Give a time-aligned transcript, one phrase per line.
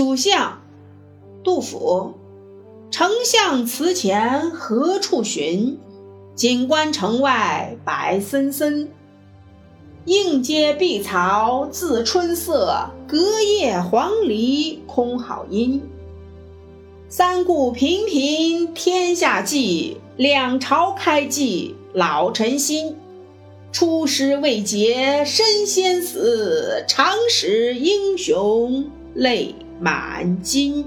[0.00, 0.62] 蜀相，
[1.44, 2.14] 杜甫。
[2.90, 5.78] 丞相祠前何处寻？
[6.34, 8.88] 锦官城外白森森。
[10.06, 15.82] 应阶碧草自春色，隔叶黄鹂空好音。
[17.10, 22.96] 三顾频频天下计，两朝开济老臣心。
[23.70, 30.84] 出师未捷身先死，长使英雄泪满襟。